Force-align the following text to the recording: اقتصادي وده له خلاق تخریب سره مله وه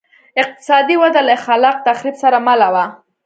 اقتصادي 0.43 0.95
وده 1.03 1.21
له 1.27 1.35
خلاق 1.45 1.77
تخریب 1.87 2.15
سره 2.23 2.37
مله 2.47 2.67
وه 2.73 2.85